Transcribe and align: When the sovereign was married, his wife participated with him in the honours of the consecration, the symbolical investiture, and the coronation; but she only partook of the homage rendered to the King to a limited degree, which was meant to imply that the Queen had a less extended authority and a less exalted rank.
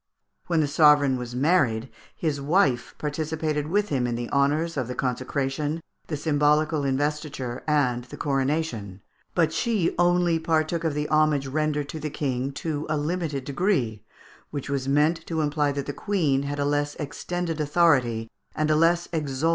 When 0.47 0.61
the 0.61 0.67
sovereign 0.67 1.15
was 1.15 1.35
married, 1.35 1.87
his 2.15 2.41
wife 2.41 2.95
participated 2.97 3.67
with 3.67 3.89
him 3.89 4.07
in 4.07 4.15
the 4.15 4.31
honours 4.31 4.75
of 4.75 4.87
the 4.87 4.95
consecration, 4.95 5.79
the 6.07 6.17
symbolical 6.17 6.83
investiture, 6.83 7.63
and 7.67 8.03
the 8.05 8.17
coronation; 8.17 9.03
but 9.35 9.53
she 9.53 9.93
only 9.99 10.39
partook 10.39 10.83
of 10.83 10.95
the 10.95 11.07
homage 11.09 11.45
rendered 11.45 11.87
to 11.89 11.99
the 11.99 12.09
King 12.09 12.51
to 12.53 12.87
a 12.89 12.97
limited 12.97 13.43
degree, 13.45 14.03
which 14.49 14.71
was 14.71 14.87
meant 14.87 15.23
to 15.27 15.41
imply 15.41 15.71
that 15.71 15.85
the 15.85 15.93
Queen 15.93 16.41
had 16.49 16.57
a 16.57 16.65
less 16.65 16.95
extended 16.95 17.61
authority 17.61 18.27
and 18.55 18.71
a 18.71 18.75
less 18.75 19.07
exalted 19.13 19.39
rank. 19.43 19.49